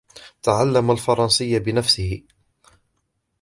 تعلم 0.43 0.91
الفرنسية 0.91 1.57
بنفسه. 1.59 2.23